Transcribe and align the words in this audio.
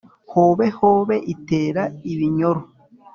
Hobe 0.31 0.67
hobe 0.77 1.15
itera 1.33 1.81
ibinyoro. 2.11 2.61